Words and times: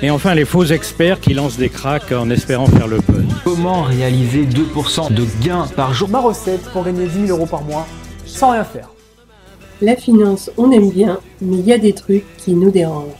Et 0.00 0.10
enfin, 0.10 0.34
les 0.34 0.44
faux 0.44 0.64
experts 0.64 1.18
qui 1.18 1.34
lancent 1.34 1.56
des 1.56 1.70
cracks 1.70 2.12
en 2.12 2.30
espérant 2.30 2.66
faire 2.66 2.86
le 2.86 3.00
buzz. 3.00 3.26
Comment 3.42 3.82
réaliser 3.82 4.46
2% 4.46 5.12
de 5.12 5.26
gains 5.42 5.66
par 5.74 5.92
jour? 5.92 6.08
Ma 6.08 6.20
recette 6.20 6.62
pour 6.70 6.84
gagner 6.84 7.06
10 7.06 7.26
000 7.26 7.36
euros 7.36 7.46
par 7.46 7.62
mois 7.62 7.84
sans 8.24 8.52
rien 8.52 8.62
faire. 8.62 8.90
La 9.82 9.96
finance, 9.96 10.52
on 10.56 10.70
aime 10.70 10.90
bien, 10.90 11.18
mais 11.40 11.56
il 11.56 11.66
y 11.66 11.72
a 11.72 11.78
des 11.78 11.94
trucs 11.94 12.24
qui 12.36 12.54
nous 12.54 12.70
dérangent. 12.70 13.10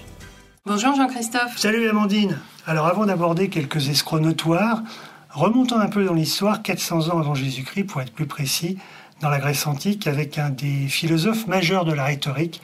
Bonjour 0.66 0.94
Jean-Christophe. 0.94 1.56
Salut 1.56 1.88
Amandine. 1.88 2.38
Alors 2.64 2.86
avant 2.86 3.06
d'aborder 3.06 3.48
quelques 3.48 3.88
escrocs 3.88 4.20
notoires, 4.20 4.82
remontons 5.30 5.80
un 5.80 5.88
peu 5.88 6.04
dans 6.04 6.14
l'histoire 6.14 6.62
400 6.62 7.08
ans 7.08 7.18
avant 7.18 7.34
Jésus-Christ 7.34 7.84
pour 7.84 8.02
être 8.02 8.12
plus 8.12 8.26
précis, 8.26 8.78
dans 9.20 9.30
la 9.30 9.40
Grèce 9.40 9.66
antique 9.66 10.06
avec 10.06 10.38
un 10.38 10.50
des 10.50 10.86
philosophes 10.86 11.48
majeurs 11.48 11.84
de 11.84 11.92
la 11.92 12.04
rhétorique, 12.04 12.62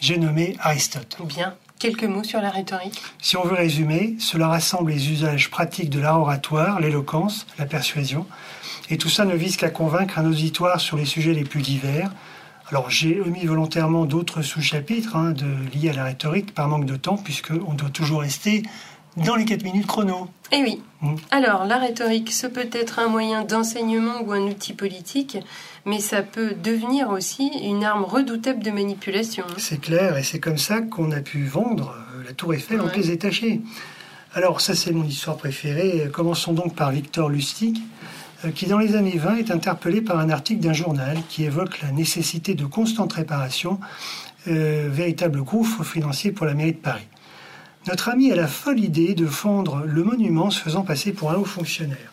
j'ai 0.00 0.18
nommé 0.18 0.54
Aristote. 0.60 1.16
Bien. 1.24 1.54
Quelques 1.84 2.04
mots 2.04 2.24
sur 2.24 2.40
la 2.40 2.48
rhétorique? 2.48 2.98
Si 3.20 3.36
on 3.36 3.44
veut 3.44 3.56
résumer, 3.56 4.16
cela 4.18 4.48
rassemble 4.48 4.90
les 4.90 5.10
usages 5.10 5.50
pratiques 5.50 5.90
de 5.90 6.00
l'art 6.00 6.18
oratoire, 6.18 6.80
l'éloquence, 6.80 7.46
la 7.58 7.66
persuasion, 7.66 8.24
et 8.88 8.96
tout 8.96 9.10
ça 9.10 9.26
ne 9.26 9.34
vise 9.34 9.58
qu'à 9.58 9.68
convaincre 9.68 10.18
un 10.18 10.24
auditoire 10.24 10.80
sur 10.80 10.96
les 10.96 11.04
sujets 11.04 11.34
les 11.34 11.44
plus 11.44 11.60
divers. 11.60 12.10
Alors 12.70 12.88
j'ai 12.88 13.20
omis 13.20 13.44
volontairement 13.44 14.06
d'autres 14.06 14.40
sous-chapitres 14.40 15.14
hein, 15.14 15.34
liés 15.74 15.90
à 15.90 15.92
la 15.92 16.04
rhétorique 16.04 16.54
par 16.54 16.68
manque 16.68 16.86
de 16.86 16.96
temps, 16.96 17.18
puisqu'on 17.18 17.74
doit 17.74 17.90
toujours 17.90 18.22
rester 18.22 18.62
dans 19.16 19.36
les 19.36 19.44
4 19.44 19.62
minutes 19.64 19.86
chrono. 19.86 20.28
Eh 20.52 20.62
oui. 20.62 20.82
Mm. 21.00 21.14
Alors, 21.30 21.64
la 21.64 21.78
rhétorique, 21.78 22.32
ce 22.32 22.46
peut 22.46 22.68
être 22.72 22.98
un 22.98 23.08
moyen 23.08 23.44
d'enseignement 23.44 24.22
ou 24.24 24.32
un 24.32 24.42
outil 24.42 24.72
politique, 24.72 25.38
mais 25.84 26.00
ça 26.00 26.22
peut 26.22 26.54
devenir 26.62 27.10
aussi 27.10 27.50
une 27.62 27.84
arme 27.84 28.04
redoutable 28.04 28.62
de 28.62 28.70
manipulation. 28.70 29.44
C'est 29.58 29.80
clair, 29.80 30.16
et 30.16 30.22
c'est 30.22 30.40
comme 30.40 30.58
ça 30.58 30.80
qu'on 30.80 31.12
a 31.12 31.20
pu 31.20 31.44
vendre 31.44 31.94
euh, 32.14 32.24
la 32.24 32.32
tour 32.32 32.54
Eiffel 32.54 32.80
en 32.80 32.88
pièces 32.88 33.08
détachées. 33.08 33.60
Alors, 34.34 34.60
ça, 34.60 34.74
c'est 34.74 34.92
mon 34.92 35.04
histoire 35.04 35.36
préférée. 35.36 36.08
Commençons 36.12 36.52
donc 36.52 36.74
par 36.74 36.90
Victor 36.90 37.28
Lustig, 37.28 37.78
euh, 38.44 38.50
qui 38.50 38.66
dans 38.66 38.78
les 38.78 38.96
années 38.96 39.16
20 39.16 39.36
est 39.36 39.50
interpellé 39.50 40.00
par 40.00 40.18
un 40.18 40.30
article 40.30 40.60
d'un 40.60 40.72
journal 40.72 41.18
qui 41.28 41.44
évoque 41.44 41.80
la 41.82 41.92
nécessité 41.92 42.54
de 42.54 42.64
constante 42.64 43.12
réparation, 43.12 43.78
euh, 44.48 44.88
véritable 44.90 45.42
gouffre 45.42 45.84
financier 45.84 46.32
pour 46.32 46.46
la 46.46 46.54
mairie 46.54 46.72
de 46.72 46.78
Paris. 46.78 47.06
Notre 47.86 48.08
ami 48.08 48.32
a 48.32 48.36
la 48.36 48.46
folle 48.46 48.80
idée 48.80 49.14
de 49.14 49.26
fondre 49.26 49.82
le 49.84 50.02
monument 50.02 50.50
se 50.50 50.60
faisant 50.60 50.82
passer 50.82 51.12
pour 51.12 51.30
un 51.30 51.34
haut 51.34 51.44
fonctionnaire. 51.44 52.12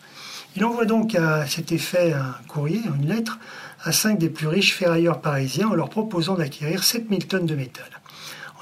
Il 0.54 0.66
envoie 0.66 0.84
donc 0.84 1.14
à 1.14 1.46
cet 1.46 1.72
effet 1.72 2.12
un 2.12 2.34
courrier, 2.46 2.80
une 2.94 3.08
lettre, 3.08 3.38
à 3.82 3.90
cinq 3.90 4.18
des 4.18 4.28
plus 4.28 4.48
riches 4.48 4.74
ferrailleurs 4.74 5.22
parisiens 5.22 5.68
en 5.68 5.74
leur 5.74 5.88
proposant 5.88 6.34
d'acquérir 6.34 6.84
7000 6.84 7.26
tonnes 7.26 7.46
de 7.46 7.54
métal. 7.54 7.88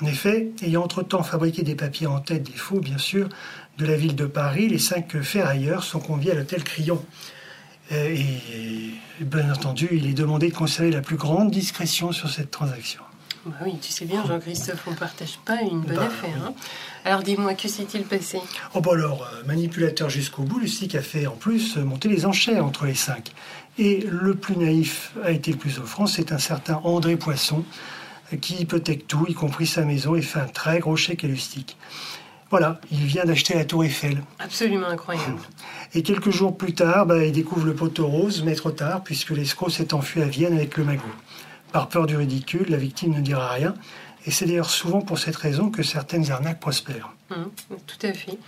En 0.01 0.07
effet, 0.07 0.51
ayant 0.63 0.85
entre-temps 0.85 1.25
fabriqué 1.25 1.63
des 1.63 1.75
papiers 1.75 2.07
en 2.07 2.21
tête 2.21 2.45
des 2.45 2.57
faux, 2.57 2.79
bien 2.79 2.97
sûr, 2.97 3.29
de 3.79 3.87
la 3.87 3.97
ville 3.97 4.15
de 4.15 4.27
Paris, 4.27 4.69
les 4.69 4.79
cinq 4.79 5.21
ferrailleurs 5.21 5.83
sont 5.83 6.01
conviés 6.01 6.31
à 6.31 6.35
l'hôtel 6.37 6.63
Crillon. 6.63 7.05
Euh, 7.91 8.15
et 8.15 9.25
bien 9.25 9.53
entendu, 9.53 9.89
il 9.91 10.07
est 10.07 10.15
demandé 10.15 10.49
de 10.49 10.55
conserver 10.55 10.93
la 10.93 11.01
plus 11.01 11.17
grande 11.17 11.51
discrétion 11.51 12.13
sur 12.13 12.31
cette 12.31 12.53
transaction. 12.53 13.03
Bah 13.47 13.57
oui, 13.65 13.79
tu 13.81 13.91
sais 13.91 14.05
bien, 14.05 14.25
Jean-Christophe, 14.27 14.83
on 14.87 14.91
ne 14.91 14.97
partage 14.97 15.39
pas 15.45 15.63
une 15.63 15.81
bonne 15.81 15.97
bah, 15.97 16.05
affaire. 16.05 16.45
Hein. 16.45 16.53
alors 17.05 17.23
dis-moi, 17.23 17.55
que 17.55 17.69
s'est-il 17.69 18.05
passé? 18.05 18.39
Oh 18.75 18.81
bah 18.81 18.91
alors, 18.93 19.23
euh, 19.23 19.47
manipulateur 19.47 20.11
jusqu'au 20.11 20.43
bout, 20.43 20.59
Lucie 20.59 20.95
a 20.95 21.01
fait 21.01 21.27
en 21.27 21.37
plus 21.37 21.77
monter 21.77 22.09
les 22.09 22.27
enchères 22.27 22.65
entre 22.65 22.85
les 22.85 22.95
cinq. 22.95 23.33
Et 23.79 24.07
le 24.11 24.35
plus 24.35 24.57
naïf 24.57 25.13
a 25.25 25.31
été 25.31 25.53
le 25.53 25.57
plus 25.57 25.79
offrant, 25.79 26.07
c'est 26.07 26.33
un 26.33 26.39
certain 26.39 26.81
André 26.85 27.17
Poisson, 27.17 27.65
qui 28.43 28.57
hypothèque 28.57 29.07
tout, 29.07 29.25
y 29.27 29.35
compris 29.35 29.67
sa 29.67 29.83
maison, 29.83 30.15
et 30.15 30.23
fait 30.23 30.41
un 30.41 30.47
très 30.47 30.81
gros 30.81 30.97
chèque 30.97 31.25
à 31.25 31.27
Lustig. 31.27 31.77
Voilà, 32.51 32.81
il 32.91 33.07
vient 33.07 33.25
d'acheter 33.25 33.55
la 33.55 33.65
tour 33.65 33.85
Eiffel. 33.85 34.23
Absolument 34.41 34.89
incroyable. 34.89 35.39
Et 35.95 36.03
quelques 36.03 36.31
jours 36.31 36.57
plus 36.57 36.75
tard, 36.75 37.07
bah, 37.07 37.25
il 37.25 37.31
découvre 37.31 37.65
le 37.65 37.75
poteau 37.75 38.09
rose, 38.09 38.43
mais 38.45 38.57
trop 38.57 38.73
tard, 38.73 39.03
puisque 39.05 39.31
l'escroc 39.31 39.71
s'est 39.71 39.95
enfui 39.95 40.21
à 40.21 40.27
Vienne 40.27 40.55
avec 40.55 40.77
le 40.77 40.85
magot. 40.85 41.03
Par 41.73 41.89
peur 41.89 42.07
du 42.07 42.17
ridicule, 42.17 42.67
la 42.69 42.77
victime 42.77 43.15
ne 43.15 43.21
dira 43.21 43.51
rien. 43.51 43.75
Et 44.27 44.31
c'est 44.31 44.47
d'ailleurs 44.47 44.71
souvent 44.71 45.01
pour 45.01 45.19
cette 45.19 45.37
raison 45.37 45.71
que 45.71 45.83
certaines 45.83 46.31
arnaques 46.31 46.61
prospèrent. 46.61 47.11
Mmh, 47.31 47.35
tout 47.87 48.07
à 48.07 48.13
fait. 48.13 48.39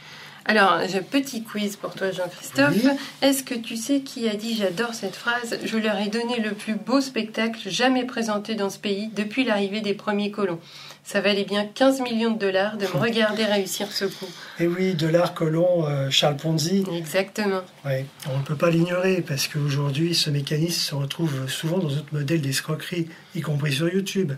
Alors, 0.45 0.81
j'ai 0.89 0.99
un 0.99 1.03
petit 1.03 1.45
quiz 1.45 1.77
pour 1.77 1.95
toi, 1.95 2.11
Jean-Christophe. 2.11 2.75
Est-ce 3.23 3.45
que 3.45 3.55
tu 3.55 3.77
sais 3.77 4.01
qui 4.01 4.29
a 4.29 4.35
dit 4.35 4.57
J'adore 4.57 4.93
cette 4.93 5.15
phrase 5.15 5.57
Je 5.65 5.79
leur 5.79 5.99
ai 5.99 6.09
donné 6.09 6.41
le 6.41 6.53
plus 6.53 6.75
beau 6.75 7.01
spectacle 7.01 7.71
jamais 7.71 8.05
présenté 8.05 8.57
dans 8.57 8.71
ce 8.71 8.79
pays 8.79 9.09
depuis 9.15 9.45
l'arrivée 9.45 9.81
des 9.81 9.95
premiers 9.95 10.33
colons. 10.33 10.59
Ça 11.05 11.21
valait 11.21 11.45
bien 11.45 11.67
15 11.67 12.01
millions 12.03 12.31
de 12.31 12.39
dollars 12.39 12.77
de 12.77 12.85
me 12.85 12.97
regarder 13.01 13.45
réussir 13.45 13.91
ce 13.91 14.05
coup. 14.05 14.29
Et 14.61 14.67
oui, 14.67 14.95
de 14.95 15.07
l'art 15.09 15.35
colon, 15.35 15.87
euh, 15.87 16.11
Charles 16.11 16.37
Ponzi. 16.37 16.85
Exactement. 16.93 17.63
Ouais, 17.85 18.07
on 18.33 18.39
ne 18.39 18.43
peut 18.43 18.57
pas 18.57 18.71
l'ignorer 18.71 19.21
parce 19.21 19.49
qu'aujourd'hui, 19.49 20.15
ce 20.15 20.31
mécanisme 20.31 20.81
se 20.81 20.95
retrouve 20.95 21.49
souvent 21.49 21.79
dans 21.79 21.89
d'autres 21.89 22.13
modèles 22.13 22.41
d'escroquerie, 22.41 23.09
y 23.35 23.41
compris 23.41 23.73
sur 23.73 23.89
YouTube. 23.89 24.33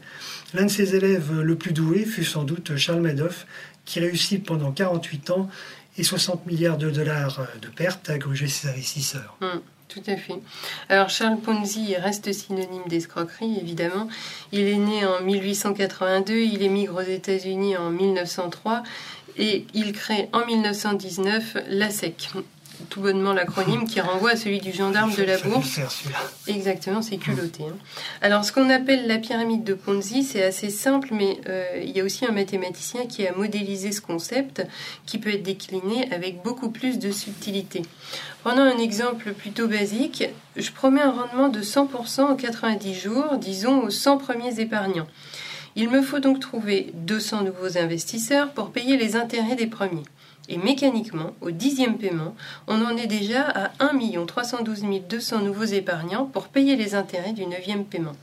L'un 0.55 0.65
de 0.65 0.71
ses 0.71 0.95
élèves 0.95 1.41
le 1.41 1.57
plus 1.57 1.73
doué 1.73 2.05
fut 2.05 2.25
sans 2.25 2.45
doute 2.45 2.77
Charles 2.77 3.03
Madoff, 3.03 3.47
qui 3.85 4.01
réussit 4.01 4.45
pendant 4.45 4.73
48 4.73 5.31
ans 5.31 5.49
et 5.99 6.03
60 6.03 6.47
milliards 6.47 6.79
de 6.79 6.91
dollars 6.91 7.47
de 7.61 7.69
pertes 7.69 8.11
à 8.11 8.19
gruger 8.19 8.49
ses 8.49 8.69
investisseurs. 8.69 9.37
Hum, 9.43 9.61
tout 9.89 10.03
à 10.07 10.17
fait. 10.17 10.41
Alors 10.89 11.11
Charles 11.11 11.39
Ponzi 11.39 11.95
reste 11.97 12.33
synonyme 12.33 12.83
d'escroquerie, 12.89 13.59
évidemment. 13.61 14.09
Il 14.53 14.67
est 14.67 14.77
né 14.77 15.05
en 15.07 15.21
1882, 15.23 16.35
il 16.35 16.63
émigre 16.63 16.97
aux 16.97 17.01
États-Unis 17.01 17.77
en 17.77 17.91
1903 17.91 18.83
et 19.37 19.67
il 19.75 19.93
crée 19.93 20.29
en 20.33 20.47
1919 20.47 21.57
la 21.69 21.91
SEC, 21.91 22.29
tout 22.89 23.01
bonnement 23.01 23.33
l'acronyme 23.33 23.85
qui 23.85 24.01
renvoie 24.01 24.31
à 24.31 24.37
celui 24.37 24.61
du 24.61 24.73
gendarme 24.73 25.15
de 25.15 25.23
la 25.23 25.39
bourse. 25.39 25.81
Exactement, 26.47 27.03
c'est 27.03 27.17
culotté. 27.17 27.65
Hein. 27.65 27.77
Alors, 28.21 28.45
ce 28.45 28.53
qu'on 28.53 28.71
appelle 28.71 29.07
la 29.07 29.19
pyramide 29.19 29.65
de 29.65 29.75
Ponzi, 29.75 30.23
c'est 30.25 30.45
assez 30.45 30.71
simple, 30.71 31.09
mais 31.13 31.39
euh, 31.49 31.81
il 31.83 31.91
y 31.91 32.01
a 32.01 32.05
aussi 32.05 32.25
un 32.27 32.33
mathématicien 32.33 33.07
qui 33.07 33.27
a 33.27 33.33
modélisé 33.35 33.93
ce 33.93 34.01
concept, 34.01 34.67
qui 35.07 35.19
peut 35.19 35.31
être 35.31 35.43
décliné 35.43 36.09
avec 36.13 36.43
beaucoup 36.43 36.71
plus 36.71 36.99
de 36.99 37.11
subtilité. 37.11 37.83
Prenons 38.43 38.63
un 38.63 38.79
exemple 38.79 39.33
plutôt 39.33 39.69
basique. 39.69 40.25
Je 40.57 40.71
promets 40.71 41.03
un 41.03 41.11
rendement 41.11 41.49
de 41.49 41.63
100% 41.63 42.23
en 42.23 42.37
90 42.37 42.95
jours, 42.95 43.39
disons 43.39 43.83
aux 43.83 43.91
100 43.91 44.19
premiers 44.19 44.61
épargnants. 44.61 45.07
Il 45.77 45.91
me 45.91 46.03
faut 46.03 46.21
donc 46.21 46.39
trouver 46.39 46.93
200 46.95 47.43
nouveaux 47.43 47.79
investisseurs 47.79 48.53
pour 48.53 48.71
payer 48.71 48.97
les 48.97 49.17
intérêts 49.17 49.57
des 49.57 49.67
premiers. 49.67 50.05
Et 50.49 50.59
mécaniquement, 50.59 51.33
au 51.41 51.51
dixième 51.51 51.97
paiement, 51.97 52.35
on 52.67 52.85
en 52.85 52.97
est 52.97 53.07
déjà 53.07 53.43
à 53.43 53.73
1 53.81 54.27
312 54.27 54.85
200 55.09 55.41
nouveaux 55.41 55.65
épargnants 55.65 56.27
pour 56.27 56.49
payer 56.49 56.77
les 56.77 56.95
intérêts 56.95 57.33
du 57.33 57.47
neuvième 57.47 57.85
paiement. 57.85 58.15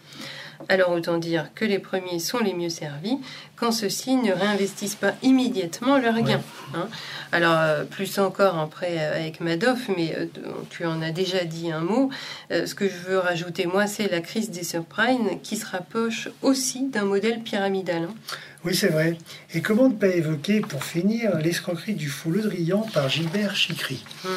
Alors 0.69 0.91
autant 0.91 1.17
dire 1.17 1.49
que 1.55 1.65
les 1.65 1.79
premiers 1.79 2.19
sont 2.19 2.39
les 2.39 2.53
mieux 2.53 2.69
servis 2.69 3.17
quand 3.55 3.71
ceux-ci 3.71 4.15
ne 4.15 4.31
réinvestissent 4.31 4.95
pas 4.95 5.13
immédiatement 5.21 5.97
leurs 5.97 6.21
gains. 6.21 6.41
Hein. 6.73 6.87
Alors 7.31 7.57
euh, 7.57 7.83
plus 7.83 8.19
encore 8.19 8.57
après 8.59 8.97
euh, 8.99 9.15
avec 9.15 9.39
Madoff, 9.39 9.89
mais 9.95 10.15
euh, 10.17 10.25
tu 10.69 10.85
en 10.85 11.01
as 11.01 11.11
déjà 11.11 11.43
dit 11.45 11.71
un 11.71 11.81
mot. 11.81 12.09
ce 12.49 12.73
que 12.75 12.87
je 12.87 12.95
veux 12.95 13.17
rajouter 13.17 13.65
moi, 13.65 13.87
c'est 13.87 14.09
la 14.09 14.21
crise 14.21 14.51
des 14.51 14.63
subprimes 14.63 15.39
qui 15.41 15.57
se 15.57 15.65
rapproche 15.65 16.29
aussi 16.41 16.87
d'un 16.87 17.05
modèle 17.05 17.41
pyramidal. 17.41 18.03
Hein. 18.03 18.13
Oui, 18.63 18.75
c'est 18.75 18.89
vrai. 18.89 19.17
Et 19.55 19.61
comment 19.61 19.89
ne 19.89 19.93
pas 19.93 20.07
évoquer, 20.07 20.59
pour 20.61 20.83
finir, 20.83 21.37
l'escroquerie 21.37 21.95
du 21.95 22.09
fou 22.09 22.31
Drian 22.31 22.85
par 22.93 23.09
Gilbert 23.09 23.55
Chicry 23.55 24.03
hmm. 24.23 24.27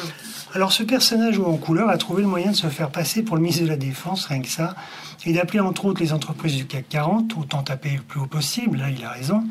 Alors, 0.55 0.71
ce 0.71 0.81
personnage 0.81 1.37
haut 1.37 1.45
en 1.45 1.57
couleur 1.57 1.89
a 1.89 1.97
trouvé 1.97 2.23
le 2.23 2.27
moyen 2.27 2.51
de 2.51 2.55
se 2.55 2.67
faire 2.67 2.89
passer 2.89 3.21
pour 3.21 3.35
le 3.35 3.43
ministre 3.43 3.63
de 3.63 3.69
la 3.69 3.77
Défense, 3.77 4.25
rien 4.25 4.41
que 4.41 4.47
ça, 4.47 4.75
et 5.25 5.33
d'appeler 5.33 5.59
entre 5.59 5.85
autres 5.85 6.01
les 6.01 6.11
entreprises 6.11 6.55
du 6.55 6.65
CAC 6.65 6.89
40, 6.89 7.37
autant 7.37 7.61
taper 7.61 7.91
le 7.91 8.01
plus 8.01 8.19
haut 8.19 8.27
possible, 8.27 8.77
là 8.77 8.89
il 8.89 9.03
a 9.03 9.09
raison, 9.09 9.43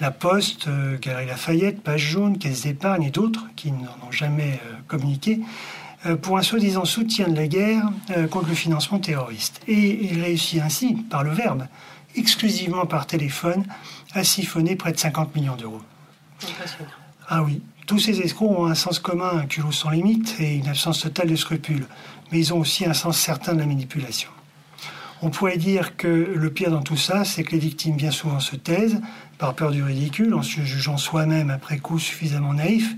La 0.00 0.10
Poste, 0.10 0.66
euh, 0.66 0.98
Galerie 0.98 1.26
Lafayette, 1.26 1.82
Page 1.82 2.00
Jaune, 2.00 2.38
Caisse 2.38 2.62
d'épargne 2.62 3.04
et 3.04 3.10
d'autres 3.10 3.46
qui 3.54 3.70
n'en 3.70 4.06
ont 4.06 4.12
jamais 4.12 4.60
euh, 4.66 4.74
communiqué, 4.88 5.40
euh, 6.06 6.16
pour 6.16 6.38
un 6.38 6.42
soi-disant 6.42 6.84
soutien 6.84 7.28
de 7.28 7.36
la 7.36 7.46
guerre 7.46 7.90
contre 8.30 8.48
le 8.48 8.54
financement 8.54 8.98
terroriste. 8.98 9.60
Et 9.68 10.06
il 10.10 10.22
réussit 10.22 10.60
ainsi, 10.60 10.94
par 10.94 11.22
le 11.22 11.30
verbe, 11.30 11.66
exclusivement 12.16 12.86
par 12.86 13.06
téléphone, 13.06 13.64
à 14.14 14.24
siphonner 14.24 14.76
près 14.76 14.92
de 14.92 14.98
50 14.98 15.34
millions 15.34 15.56
d'euros. 15.56 15.82
Ah 17.28 17.42
oui, 17.42 17.62
tous 17.86 17.98
ces 17.98 18.20
escrocs 18.20 18.58
ont 18.58 18.66
un 18.66 18.74
sens 18.74 18.98
commun, 18.98 19.30
un 19.38 19.46
culot 19.46 19.72
sans 19.72 19.90
limite 19.90 20.36
et 20.40 20.56
une 20.56 20.68
absence 20.68 21.00
totale 21.00 21.28
de 21.28 21.36
scrupules, 21.36 21.86
mais 22.30 22.38
ils 22.38 22.54
ont 22.54 22.58
aussi 22.58 22.84
un 22.84 22.94
sens 22.94 23.18
certain 23.18 23.54
de 23.54 23.60
la 23.60 23.66
manipulation. 23.66 24.30
On 25.22 25.30
pourrait 25.30 25.56
dire 25.56 25.96
que 25.96 26.06
le 26.06 26.50
pire 26.50 26.70
dans 26.70 26.82
tout 26.82 26.96
ça, 26.96 27.24
c'est 27.24 27.42
que 27.42 27.52
les 27.52 27.58
victimes 27.58 27.96
bien 27.96 28.10
souvent 28.10 28.40
se 28.40 28.54
taisent 28.54 29.00
par 29.38 29.54
peur 29.54 29.70
du 29.70 29.82
ridicule, 29.82 30.34
en 30.34 30.42
se 30.42 30.60
jugeant 30.60 30.96
soi-même 30.98 31.50
après 31.50 31.78
coup 31.78 31.98
suffisamment 31.98 32.52
naïf, 32.52 32.94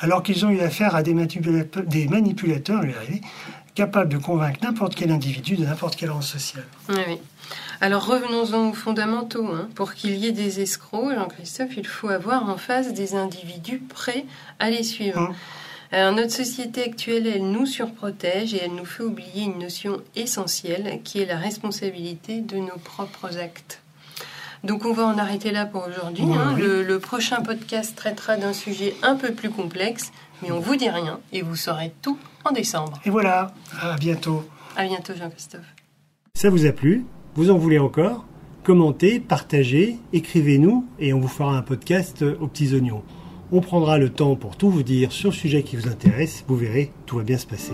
alors 0.00 0.22
qu'ils 0.22 0.46
ont 0.46 0.50
eu 0.50 0.60
affaire 0.60 0.94
à 0.94 1.02
des 1.02 1.14
manipulateurs, 1.14 1.84
des 1.84 2.08
manipulateurs 2.08 2.84
capables 3.74 4.10
de 4.10 4.18
convaincre 4.18 4.60
n'importe 4.62 4.94
quel 4.94 5.10
individu 5.10 5.56
de 5.56 5.64
n'importe 5.64 5.96
quel 5.96 6.10
rang 6.10 6.20
social. 6.20 6.64
Oui. 6.88 7.18
Alors 7.80 8.06
revenons-en 8.06 8.70
aux 8.70 8.74
fondamentaux. 8.74 9.46
Hein. 9.46 9.68
Pour 9.74 9.94
qu'il 9.94 10.16
y 10.16 10.26
ait 10.26 10.32
des 10.32 10.60
escrocs, 10.60 11.14
Jean-Christophe, 11.14 11.76
il 11.76 11.86
faut 11.86 12.08
avoir 12.08 12.48
en 12.48 12.56
face 12.56 12.92
des 12.92 13.14
individus 13.14 13.78
prêts 13.78 14.24
à 14.58 14.70
les 14.70 14.82
suivre. 14.82 15.18
Hein. 15.18 15.34
Alors, 15.92 16.12
notre 16.12 16.32
société 16.32 16.84
actuelle, 16.84 17.26
elle 17.26 17.50
nous 17.50 17.66
surprotège 17.66 18.54
et 18.54 18.62
elle 18.62 18.74
nous 18.76 18.84
fait 18.84 19.02
oublier 19.02 19.42
une 19.42 19.58
notion 19.58 20.00
essentielle 20.14 21.00
qui 21.02 21.20
est 21.20 21.26
la 21.26 21.36
responsabilité 21.36 22.40
de 22.40 22.58
nos 22.58 22.78
propres 22.84 23.38
actes. 23.38 23.82
Donc 24.62 24.84
on 24.84 24.92
va 24.92 25.04
en 25.04 25.18
arrêter 25.18 25.50
là 25.52 25.64
pour 25.64 25.86
aujourd'hui. 25.88 26.24
Hein. 26.24 26.54
Le, 26.56 26.98
prochain 26.98 27.40
podcast 27.40 27.96
traitera 27.96 28.36
d'un 28.36 28.52
sujet 28.52 28.94
un 29.02 29.16
peu 29.16 29.32
plus 29.32 29.50
complexe, 29.50 30.12
mais 30.42 30.50
on 30.50 30.60
vous 30.60 30.76
dit 30.76 30.88
rien 30.88 31.20
et 31.32 31.42
vous 31.42 31.56
saurez 31.56 31.92
tout 32.02 32.18
en 32.44 32.52
décembre. 32.52 33.00
Et 33.04 33.10
voilà, 33.10 33.52
à 33.80 33.96
bientôt. 33.96 34.44
À 34.76 34.84
bientôt 34.84 35.14
Jean-Christophe. 35.14 35.74
Ça 36.34 36.50
vous 36.50 36.66
a 36.66 36.72
plu? 36.72 37.04
Vous 37.34 37.50
en 37.50 37.58
voulez 37.58 37.78
encore? 37.78 38.24
Commentez, 38.64 39.20
partagez, 39.20 39.98
écrivez-nous 40.12 40.86
et 40.98 41.12
on 41.12 41.20
vous 41.20 41.28
fera 41.28 41.56
un 41.56 41.62
podcast 41.62 42.22
aux 42.22 42.46
petits 42.46 42.74
oignons. 42.74 43.02
On 43.52 43.60
prendra 43.60 43.98
le 43.98 44.10
temps 44.10 44.36
pour 44.36 44.56
tout 44.56 44.70
vous 44.70 44.82
dire 44.82 45.12
sur 45.12 45.30
le 45.30 45.34
sujet 45.34 45.62
qui 45.62 45.76
vous 45.76 45.88
intéresse. 45.88 46.44
Vous 46.46 46.56
verrez, 46.56 46.92
tout 47.06 47.16
va 47.16 47.24
bien 47.24 47.38
se 47.38 47.46
passer. 47.46 47.72